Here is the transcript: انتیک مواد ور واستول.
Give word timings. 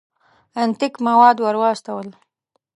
انتیک 0.61 0.93
مواد 1.07 1.37
ور 1.41 1.55
واستول. 1.61 2.07